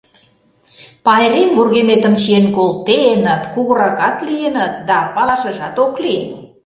Пайрем 1.05 1.49
вургеметым 1.57 2.13
чиен 2.21 2.45
колтеныт, 2.57 3.41
кугуракат 3.53 4.17
лийыныт, 4.27 4.73
да 4.89 4.97
палашыжат 5.13 5.75
ок 5.85 5.93
лий. 6.03 6.21